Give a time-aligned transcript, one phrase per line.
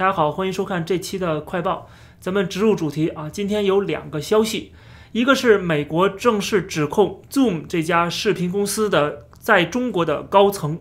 [0.00, 1.90] 大家好，欢迎收看这期的快报。
[2.20, 4.72] 咱们直入主题啊，今天有两个消息，
[5.12, 10.80] 一个是美国正式指控 Zoom 这家视频公司的在中国的高层，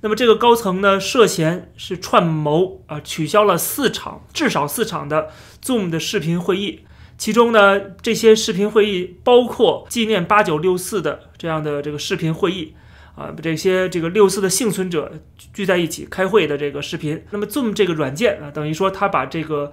[0.00, 5.28] 那么这个高层呢涉嫌是串谋啊，取消了四场至少四场的
[5.62, 6.86] Zoom 的视频会议，
[7.18, 12.74] 其中呢这些视频会议包括纪念八九六四的这样的这个视频会议。
[13.14, 15.12] 啊，把这些这个六四的幸存者
[15.52, 19.72] 聚在一起开会的这个视频，那么 Zoom 这个软件啊，等于说他把这个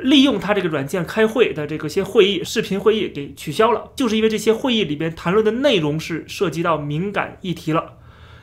[0.00, 7.94] 利用他这个软件开会的这个些会议视频会议给取消了，就是因为这些会议里边谈论的内容是涉及到敏感议题了。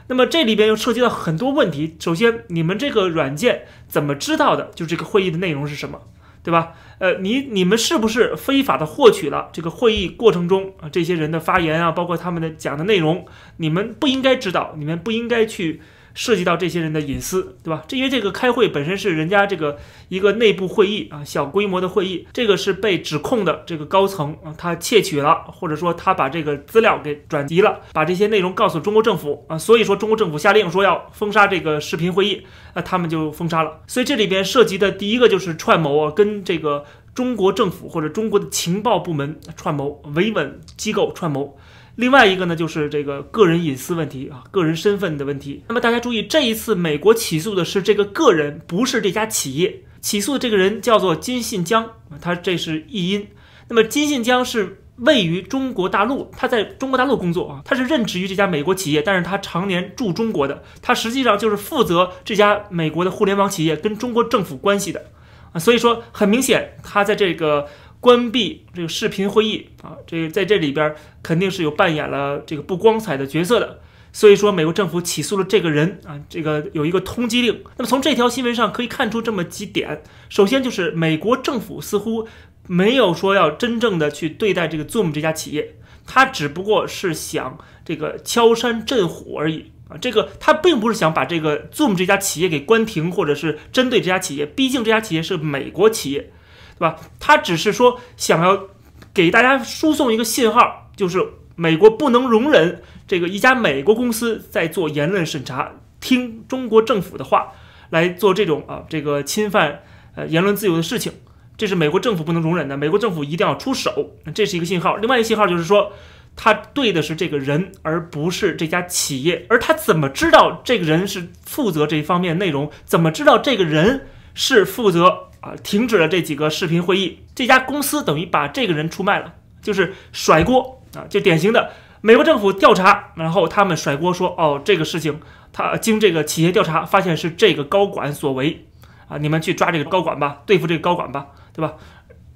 [0.07, 4.71] 那么这里边又涉及到很多问题，首先你们这个软件怎么知道的？
[4.73, 6.01] 就这个会议的内容是什么？
[6.41, 6.71] 对吧？
[6.99, 13.25] 呃，你你们是不是非法的获取了这个会议过程中啊这些人的发言啊，包括他们的讲的内容？
[13.57, 15.81] 你们不应该知道，你们不应该去。
[16.19, 17.81] 涉及到这些人的隐私，对吧？
[17.87, 19.77] 这因为这个开会本身是人家这个
[20.09, 32.41] 一个内部会议啊，小规模的会议，这个是被指控的这个高层啊，他窃取了，或者说他把这个资料给转移了，把这些内容告诉中国政府啊，所以说中国政府下令说要封杀这个视频会议，
[32.73, 33.79] 那他们就封杀了。
[33.87, 36.83] 所以这里边涉及的第一个就是串谋啊，跟这个
[37.15, 41.57] 中国政府或者中国的情报部门串谋，维稳机构串谋。
[41.99, 45.65] 另外一个呢，就是这个个人隐私问题啊，个人身份的问题。
[45.67, 49.83] 那么大家注意，这一次美国起诉的是这个个人，不是这家企业。
[49.99, 51.89] 起诉的这个人叫做金信江，
[52.21, 53.27] 他这是译音。
[53.67, 65.07] 那么金信江是位于中国大陆，他在中国大陆工作啊，他是任职于这家美国企业，但是他常年驻中国的，他实际上就是负责这家美国的互联网企业跟中国政府关系的
[65.51, 65.59] 啊。
[65.59, 67.67] 所以说，很明显，他在这个。
[67.99, 73.81] 关闭这个视频会议啊，这在这里边肯定是有扮演了这个不光彩的角色的，
[74.13, 77.61] 所以说美国政府起诉了这个人啊，这个有一个通缉令。
[77.77, 82.27] 那么从这条新闻上可以看出这么几点，首先就是美国政府似乎
[82.67, 85.75] 没有说要真正的去对待这个 Zoom 这家企业，
[86.05, 96.31] 他只不过是想这个敲山震虎而已啊，这个他并不是想把这个 Zoom 这家企业给关停，或者是针对这家企业，毕竟这家企业是美国企业。
[96.79, 96.95] 对吧？
[97.19, 98.67] 他只是说想要
[99.13, 101.23] 给大家输送一个信号，就是
[101.55, 107.51] 美国不能容忍这个一家美国公司在做言论审查，听中国政府的话
[107.89, 109.81] 来做这种啊这个侵犯
[110.15, 111.11] 呃言论自由的事情，
[111.57, 112.77] 这是美国政府不能容忍的。
[112.77, 114.95] 美国政府一定要出手，这是一个信号。
[114.95, 115.91] 另外一个信号就是说，
[116.37, 119.45] 他对的是这个人，而不是这家企业。
[119.49, 122.71] 而他怎么知道这个人是负责这一方面内容？
[122.85, 125.28] 怎么知道这个人是负责？
[125.41, 135.19] 啊，停止了这几个视频会议，这家公司等于把这个人出卖了，就是甩锅啊，就典型的美国政府调查，然后他们甩锅说，哦，这个事情
[135.53, 138.67] 他经这个企业调查发现是这个高管所为，
[139.07, 141.75] 啊，你们去抓这个高管吧，对付这个高管吧，对吧？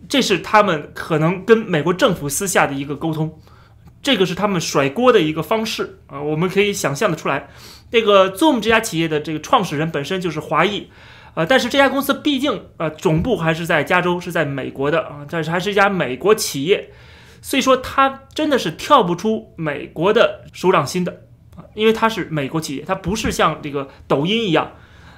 [0.09, 3.39] 这是他们可能跟美国政府私下的一个沟通，
[4.01, 7.49] 这个是他们甩锅的一个方式啊，我们可以想象的出来，
[7.89, 10.89] 这个 Zoom 这家企业的这个创始人本身就是华裔。
[11.35, 16.91] 呃，但是这家公司毕竟呃总部还是在加州，是在美国的啊，但是还是一家美国企业，
[17.41, 21.21] 所以说它真的是跳不出美国的手掌心的
[21.55, 24.73] 啊，因为它是美国企业，它不是像这个抖音一样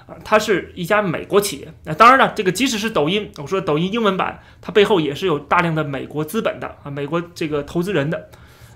[0.08, 1.74] 啊，它是一家美国企业。
[1.84, 8.30] 那当然了，这个即使是抖音，我说抖音英文版，它背后也是有大量的美国资本的啊，美国这个投资人的。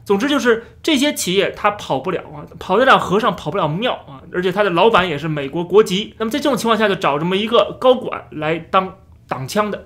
[0.10, 6.16] 总之就是这些企业它跑不了啊，跑得了和尚跑不了庙啊，而且他的老板也是美国国籍。
[6.18, 9.86] 那么在这种情况下，就找这么一个高管来当挡枪的。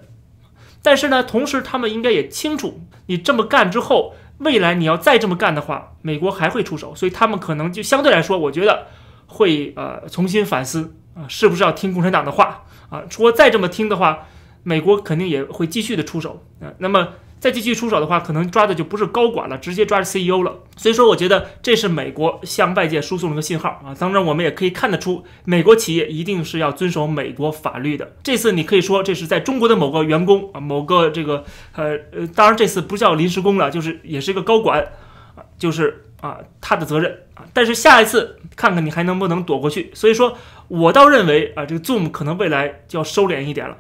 [0.82, 8.88] 但是呢，同时他们应该也清楚，你这么干之后，未来你要再这么干的话，美国还会出手，所以他们可能就相对来说，我觉得
[9.28, 13.04] 会呃重新反思啊，是不是要听共产党的话啊？
[13.10, 14.28] 说再这么听的话，
[14.64, 16.72] 美国肯定也会继续的出手啊。
[16.78, 17.10] 那么。
[17.44, 20.60] 再继续出手的话，可能抓的就不是高管了，直接抓着 CEO 了。
[20.78, 23.94] 所以说，我觉得这是美国向外界输送了个信号啊。
[24.00, 28.14] 当然，我们也可以看得出，美国企业一定是要遵守美国法律的。
[28.24, 31.44] 这次你可以说这是在中国的某个员工啊，某个这个
[31.76, 34.82] 呃呃，当然这次不叫临时工了，就是也是一个高管
[35.36, 37.44] 啊，就是啊他的责任啊。
[37.52, 39.92] 但是下一次看看你还能不能躲过去。
[39.94, 40.38] 所以说
[40.70, 43.76] 我倒认为啊，这个 Zoom 可能未来就要收敛一点了。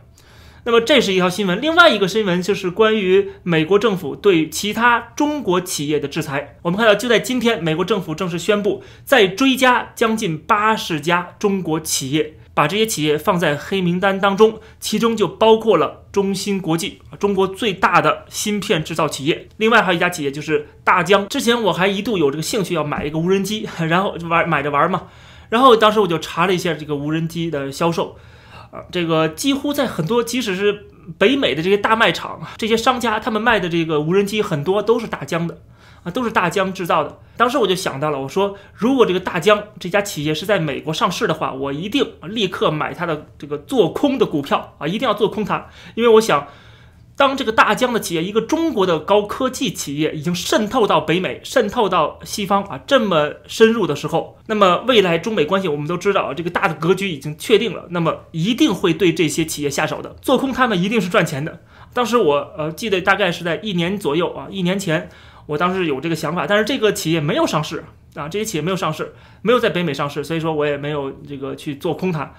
[0.65, 6.57] 那么这是一条新闻，另外一个新闻就是关于美国政府对其他中国企业的制裁。
[6.61, 19.49] 我们看到，就在今天，美国政府正式宣布再追加将近八十家中国企业，把这些企业放在黑名单当中，其中就包括了中芯国际，中国最大的芯片制造企业。
[19.57, 21.27] 另外还有一家企业就是大疆。
[21.27, 25.07] 之前我还一度有这个兴趣要买一个无人机， 然后就玩买着玩嘛，
[25.49, 28.15] 然后当时我就查了一下这个无人机的销售。
[28.73, 30.87] 啊，这个几乎在很多，即使是
[31.19, 35.61] 北美的这些大卖场，这些商家他们卖的这个无人机很多都是大疆的
[36.03, 37.19] 啊，都是大疆制造的。
[37.37, 46.47] 当时我就想到了，我说如果这个大疆这家企业是在美国上市的话，我一定立刻买它的这个做空的股票啊，一定要做空它，因为我想。
[47.15, 61.61] 当这个大疆的企业，一个中国的高科技企业已经渗透到北美、渗透到西方啊，这么深入的时候，那么未来中美关系我们都知道啊，这个大的格局已经确定了，那么一定会对这些企业下手的，做空他们一定是赚钱的。
[61.93, 65.07] 当时我呃记得大概是在一年左右啊，一年前，
[65.45, 67.83] 我当时有这个想法，但是这个企业没有上市
[68.15, 69.13] 啊，这些企业没有上市，
[69.43, 72.33] 没有在北美上市，所以说我也没有这个去做空它。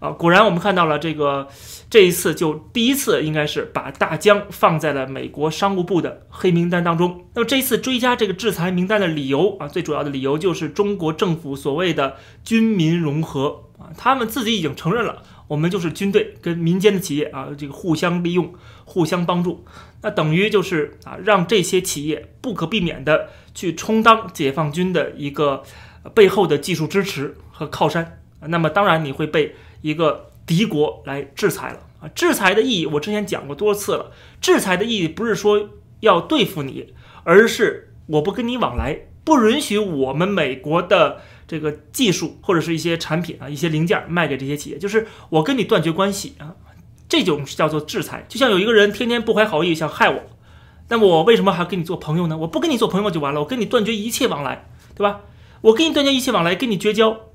[0.00, 1.48] 啊，果然我们看到了这个，
[1.90, 7.24] 这一次就第一次应该是把大疆放在了美国商务部的黑名单当中。
[7.34, 12.14] 那么这一次追加这个制裁名单的理由啊，最主要的理由就是中国政府所谓的
[12.44, 18.54] 军民融合啊，他们自己已经承认了，我们就是军队跟民间的企业啊，这个互相利用、
[18.84, 19.64] 互相帮助，
[20.02, 25.64] 那等于就是啊，让这些企业不可避免的去充当解放军的一个
[26.14, 28.20] 背后的技术支持和靠山。
[28.42, 29.56] 那么当然你会被。
[29.80, 32.08] 一个敌国来制裁了啊！
[32.14, 34.12] 制裁的意义我之前讲过多次了。
[34.40, 35.68] 制裁的意义不是说
[36.00, 36.94] 要对付你，
[37.24, 46.54] 而是我不跟你往来，不允许我们美国的这个技术或者是一些产品啊、一些零件卖给这些企业，就是我跟你断绝关系啊。
[47.08, 48.26] 这种叫做制裁。
[48.28, 50.22] 就像有一个人天天不怀好意想害我，
[50.88, 52.36] 那我为什么还跟你做朋友呢？
[52.36, 55.20] 我不跟你做朋友就完了，我跟你断绝一切往来，对吧？
[55.62, 57.27] 我跟你断绝一切往来，跟你绝交。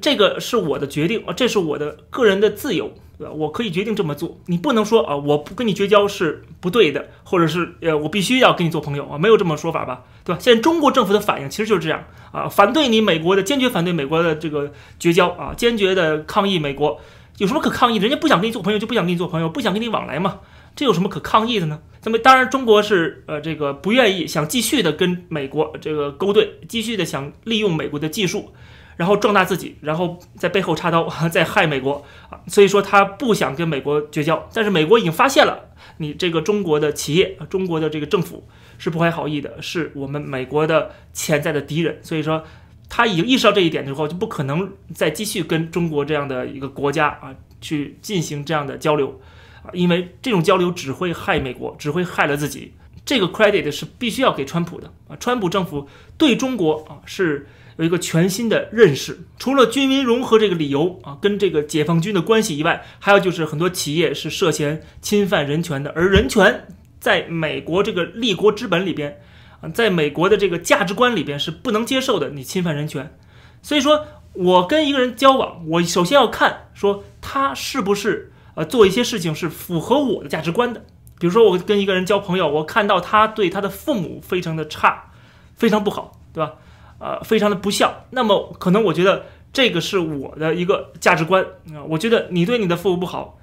[0.00, 3.32] 这个是我的决定啊，这是我的个人的自由，对吧？
[3.32, 10.38] 我可以决定这么做，你不能说啊，我不跟你绝交是不对的，或者是呃，我必须要跟你做朋友啊，没有这么说法吧，对吧？
[10.40, 17.00] 现在中国政府的反应其实就是这样啊，反对你美国的，坚决反对美国的这个绝交啊，坚决的抗议美国，
[17.38, 17.98] 有什么可抗议？
[17.98, 20.40] 人家不想跟你做朋友就不想跟你做朋友，不想跟你往来嘛，
[20.74, 21.80] 这有什么可抗议的呢？
[22.04, 28.52] 那么当然，中国是呃这个不愿意，想继续的跟美国这个勾兑，继续的想利用美国的技术。
[28.96, 32.40] 然后壮大自己，然后在背后插刀， 在害美国啊！
[32.46, 38.48] 所以说他不想跟美国绝交，但是美国已经发现了你这个中国的企业，中国的这个政府
[38.78, 41.98] 是不怀好意的，是我们美国的潜在的敌人。
[42.02, 42.42] 所以说
[42.88, 49.20] 他已经意识到这一点之后，就不可能再继续跟中国这样的一个国家啊去进行这样的交流
[49.62, 52.72] 啊，因为这种交流只会害美国，只会害了自己。
[53.04, 55.16] 这个 credit 是必须要给川普的啊！
[55.20, 57.46] 川普政府对中国啊是。
[57.76, 66.66] 有一个全新的认识，除了军民融合这个理由啊，跟这个解放军的关系以外，还有就是很多企业是涉嫌侵犯人权的，而人权
[66.98, 69.20] 在美国这个立国之本里边
[69.60, 73.14] 啊，在美国的这个价值观里边是不能接受的，你侵犯人权。
[73.60, 80.84] 所以说我跟一个人交往，我首先要看说他是不是呃做一些事情是符合我的价值观的。
[81.18, 85.10] 比如说我跟一个人交朋友，我看到他对他的父母非常的差，
[85.54, 86.54] 非常不好，对吧？
[86.98, 88.04] 呃，非常的不孝。
[88.10, 91.44] 那么可能我觉得这个是我的一个价值观
[91.74, 91.84] 啊。
[91.88, 93.38] 我觉得你对你的父母不好，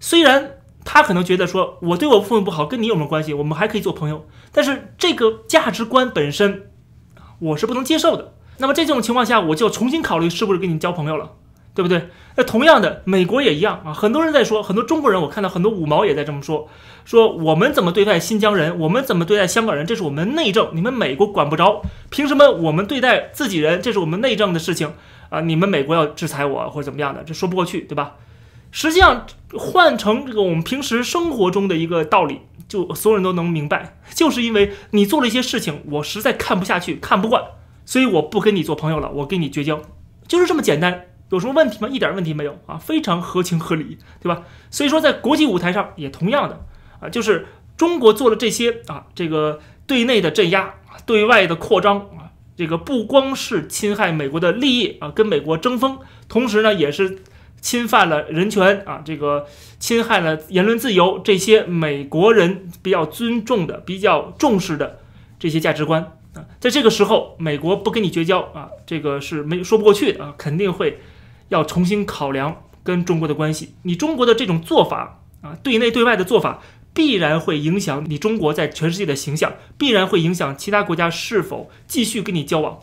[0.00, 3.34] 虽然他可能觉得说我对我父母不好跟你有什么关系？
[3.34, 4.26] 我们还可以做朋友。
[4.52, 6.70] 但是这个价值观本身，
[7.38, 8.34] 我是不能接受的。
[8.58, 11.32] 那么在这种情况下，我就重新考虑是不是跟你交朋友了。
[11.76, 12.08] 对不对？
[12.36, 13.92] 那同样的，美国也一样啊。
[13.92, 16.68] 很多人在说，很多中国人，我看到很多五毛也在这么说，
[17.04, 21.82] 说我们怎么对待新疆人，我们怎么对待香港人，这是我们内政，你们美国管不着。
[22.08, 24.94] 凭什么我们对待自己人，这是我们内政的事情
[25.28, 25.42] 啊？
[25.42, 28.14] 你们美国要制裁我或者怎么样的，这说不过去，对吧？
[28.72, 37.42] 实际上换成这个我们平时生活中的一个道理，就所有人都能明白，就是因为你做了一些事情，我实在看不下去，看不惯，
[37.84, 39.80] 所以我不跟你做朋友了，我跟你绝交，
[40.26, 41.06] 就是这么简单。
[41.28, 41.88] 有什么问题吗？
[41.88, 44.42] 一点问题没有啊，非常合情合理，对吧？
[44.70, 46.64] 所以说，在国际舞台上也同样的
[47.00, 57.18] 啊，就是中国做了这些啊，这个对内的镇压，对外的扩张啊，这个不光是侵害美国的利益啊，跟美国争锋，同时呢，也是
[57.60, 59.46] 侵犯了人权啊，这个
[59.80, 65.00] 侵害了言论自由这些美国人比较尊重的、比较重视的
[65.40, 71.00] 这些价值观啊，在这个时候，美国不跟你绝交啊，这个是没说不过去的啊，肯定会。
[71.48, 76.60] 要重新考量跟中国的关系，你中国的这种做法啊，对内对外的做法，
[76.92, 82.78] 必然会影响你中国在全世界的形象，必然会影响其他国家是否继续跟你交往，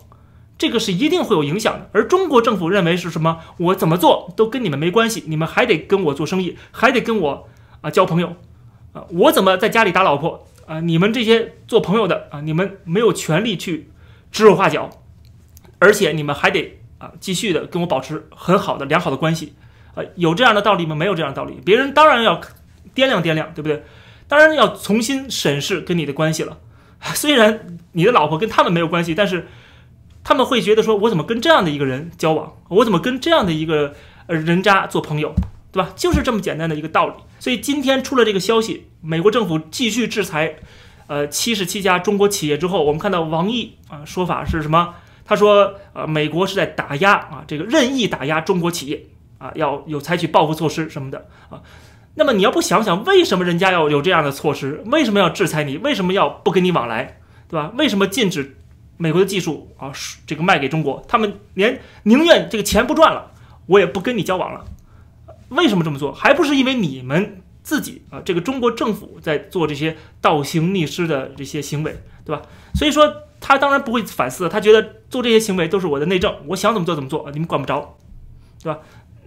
[0.58, 1.89] 这个是一定会有影响的。
[1.93, 3.39] 而中国政府认为是什么？
[3.58, 7.50] 我怎么做都跟你们没关系，你们还得跟我做生意，还得跟我
[7.82, 8.36] 啊交朋友
[8.93, 10.79] 啊，我怎么在家里打老婆啊？
[10.82, 13.89] 你们这些做朋友的啊，你们没有权利去
[14.32, 14.89] 指手画脚，
[15.79, 16.79] 而且你们还得。
[17.03, 19.53] 啊，继续的跟我保持很好的良好的关系，
[19.95, 20.95] 呃，有这样的道理吗？
[20.95, 21.60] 没有这样的道理。
[21.65, 22.39] 别人当然要
[22.95, 23.83] 掂量掂量，对不对？
[24.29, 26.60] 当然要重新审视跟你的关系了。
[27.13, 29.50] 虽然你的老婆跟他们没有关系，但是
[30.24, 32.53] 他们会觉得说，我怎么跟这样的一个人交往？
[32.69, 33.93] 我怎么跟这样的一个
[34.27, 35.36] 人渣做朋友？
[35.74, 35.91] 对吧？
[35.95, 37.15] 就是这么简单的一个道理。
[37.39, 40.55] 所以今天出了这个消息，美国政府继续制裁，
[41.07, 44.93] 呃，七十七家中国企业之后，我们看到王毅啊说法是什么？
[45.25, 49.06] 他说，呃，美国是在打压啊，这个任意打压中国企业
[49.38, 51.62] 啊，要有采取报复措施什么的啊。
[52.15, 54.84] 那么你要不想想，为什么人家要有这样的措施？
[54.86, 55.77] 为什么要制裁你？
[55.77, 57.20] 为什么要不跟你往来？
[57.48, 57.72] 对吧？
[57.77, 58.58] 为什么禁止
[58.98, 59.92] 美国的技术啊，
[60.27, 61.03] 这个卖给中国？
[61.08, 63.32] 他们连宁愿这个钱不赚了，
[63.65, 64.65] 我也不跟你交往了。
[65.50, 66.12] 为什么这么做？
[66.12, 68.22] 还不是因为你们自己啊？
[68.24, 72.42] 这个中国政府在做这些倒行逆施的这些行为，对吧？
[72.75, 73.12] 所以说
[73.45, 77.97] 他当然不会反思，他觉得做这些行为都是我的内政，我想怎么做怎么做，你们管不着，
[78.63, 78.79] 对吧？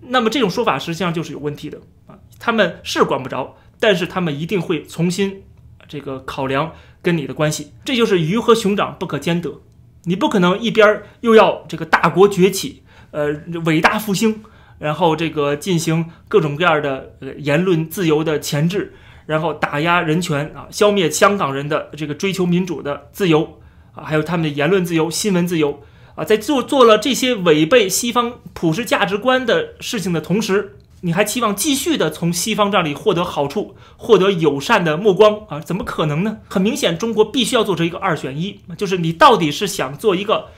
[0.09, 2.17] 那么这种说法实际上就是有问题的啊！
[2.39, 5.43] 他们是管不着，但是他们一定会重新
[5.87, 9.61] 这个考量跟你的关系，这就是鱼和熊掌不可兼得，
[10.05, 13.29] 你不可能一边又要这个大国崛起，呃，
[13.67, 14.43] 伟大复兴。
[14.79, 18.93] 然后这个进行各种各样的言论自由的钳制，
[19.25, 23.59] 然后打压人权啊，消灭香港人的这个追求民主的自由
[23.97, 25.83] 啊，还有他们的言论自由、新闻自由
[26.15, 35.59] 啊，在做做了这些违背西方普世价值观的事情的同时，你还期望继续的从西方这里获得好处、获得友善的目光啊？
[35.59, 36.39] 怎么可能呢？
[36.49, 40.51] 很明显，中国必须要做成一个二选一，就是你到底是想做一个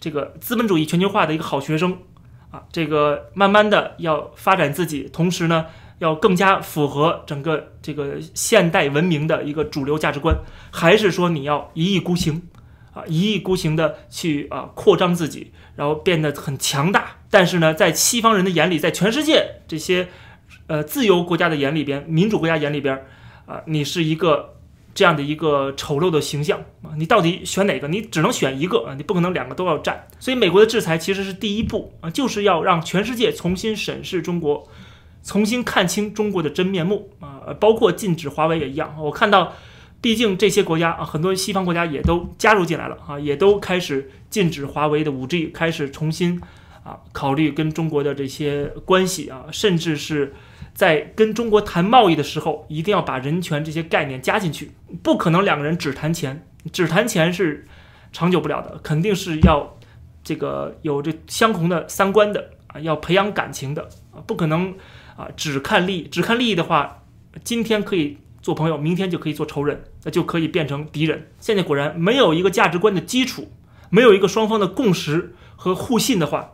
[0.00, 1.98] 这个资本主义全球化的一个好学生。
[2.52, 5.66] 啊，这个慢慢的要发展自己，同时呢，
[5.98, 10.36] 要更加符合整个这个现代文明的一个主流价值观，
[10.70, 12.42] 还是说你要一意孤行，
[12.96, 20.08] 啊，一意孤行的去啊扩张自己，然后变得很强大，但是呢，在西方人的眼里，在全世界这些
[20.66, 23.04] 呃自由国家的眼里边，民主国家眼里边，
[23.44, 24.54] 啊，你是一个。
[24.96, 27.86] 这样的一个丑陋的形象啊，你到底选哪个？
[27.86, 30.08] 你只能选一个啊，你不可能两个都要占。
[30.18, 34.66] 所以美国的制裁其实是第一步啊，就是要让全世界重新审视中国，
[35.22, 38.96] 重新看清中国的真面目啊，包括禁止华为也一样。
[38.98, 39.52] 我看到，
[40.00, 46.40] 毕竟这些国家啊，很多西方国家也都加入进来了啊，也都开始禁止华为的五 G，开始重新
[46.84, 50.34] 啊考虑跟中国的这些关系啊，甚至是。
[50.76, 54.72] 在跟中国谈贸易的时候，一定要把人权这些概念加进去，
[55.02, 57.66] 不可能两个人只谈钱，只谈钱是
[58.12, 59.78] 长久不了的，肯定是要
[60.22, 64.74] 这个有这相同的三观的啊，要培养感情的啊，不可能
[65.16, 67.02] 啊只看利益，只看利益的话，
[67.42, 71.32] 今天可以做朋友，明天就可以做仇人，那就可以变成敌人。
[71.40, 73.50] 现在果然没有一个价值观的基础，
[73.90, 76.52] 没有一个双方的共识和互信的话。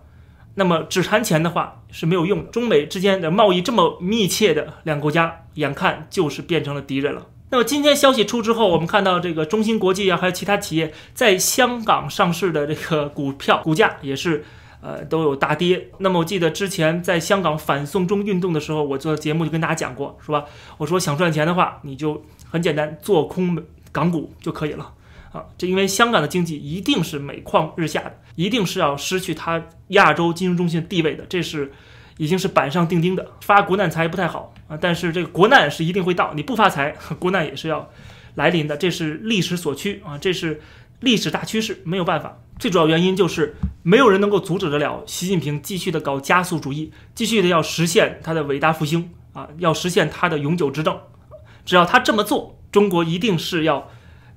[0.55, 2.51] 那么只谈钱的话是没有用的。
[2.51, 7.27] 中美之间的贸易这么密切的两个国家，眼看就是变成了敌人了。
[7.51, 14.47] 那么今天消息出之后，我们看到这个中芯国际啊，还有其他企业在香港上市的这个股票股价也是，
[14.83, 15.89] 呃，都有大跌。
[15.99, 20.45] 那么我记得之前在香港反送中运动的时候，我做节目就跟大家讲过，是吧？
[20.77, 23.57] 我说想赚钱的话，你就很简单，做空
[23.93, 24.93] 港股就可以了。
[25.33, 31.73] 啊，这因为香港的经济一定是每况日下的，一定是要失去它亚洲金融中心地位的，这是
[32.19, 33.27] 已经是板上钉钉的。
[33.41, 37.89] 发国难财不太好啊，但是这个国难是一定会到，你不发财， 国难也是要
[38.35, 40.61] 来临的，这是历史所趋啊，这是
[41.03, 42.39] 历史大趋势，没有办法。
[42.59, 50.99] 最主要原因就是没有人能够阻止得了习近平继续的搞加速主义，继续的要实现他的伟大复兴啊，要实现他的永久执政。
[51.67, 53.91] 只要他这么做，中国一定是要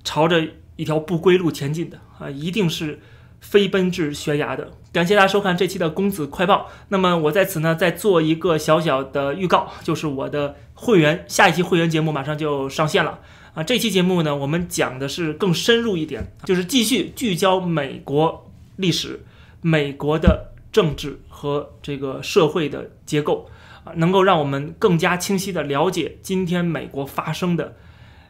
[0.03, 0.45] 朝着。
[0.77, 2.99] 一条不归路前进的啊，一定是
[3.39, 4.71] 飞奔至悬崖的。
[4.91, 6.69] 感谢大家收看这期的公子快报。
[6.89, 13.19] 那么我在此呢，再做一个小小的预告，就是我的会员下一期会员节目马上就上线了
[13.55, 13.63] 啊。
[13.63, 19.25] 这期节目呢，我们讲的是更深入一点，就是继续聚焦美国历史、
[19.61, 23.49] 美国的政治和这个社会的结构
[23.83, 27.75] 啊，能够让我们更加清晰的了解今天美国发生的。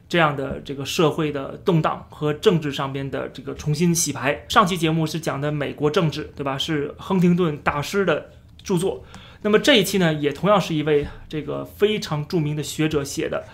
[0.07, 4.45] 这样的这个社会的动荡和政治上边的这个重新洗牌。
[4.47, 6.55] 上期节目是讲的美国政治，对吧？
[6.59, 8.29] 是亨廷顿大师的
[8.63, 9.03] 著作。
[9.41, 13.45] 那么这一期呢，也同样是一位这个非常著名的学者写的，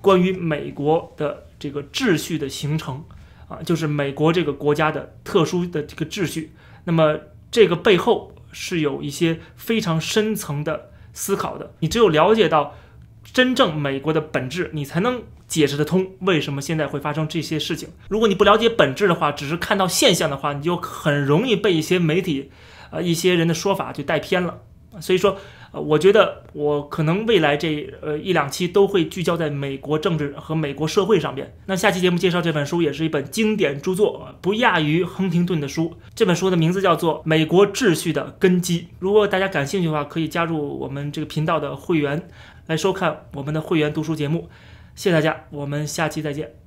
[0.00, 3.04] 关于美国的这个秩序的形成
[3.48, 6.52] 啊，就是美国这个国家的特殊的这个秩序。
[6.84, 7.18] 那么
[7.50, 11.74] 这个背后是有一些非常深层的思考的。
[11.80, 12.74] 你只有了解到
[13.24, 15.22] 真正美国的本质，你才能。
[15.48, 17.90] 解释得通为什么现在会发生这些事情。
[18.08, 22.50] 如果你不了解本质的话，只是看到现象的话，你就很容易被一些媒体，
[22.90, 24.60] 呃，一些人的说法就带偏了。
[25.00, 25.36] 所以说，
[25.72, 31.54] 呃，我觉得我可能未来这呃一两期都会聚焦在美国政治和美国社会上边。
[31.66, 35.94] 那下期节目介绍这本书也是一本经典著作，不亚于亨廷顿的书。
[36.14, 38.80] 这本书的名字叫做《美国秩序的根基》。
[38.98, 42.28] 如果大家感兴趣的话，可以加入我们这个频道的会员，
[42.66, 44.48] 来收看我们的会员读书节目。
[44.94, 46.61] 谢谢大家，我们下期再见。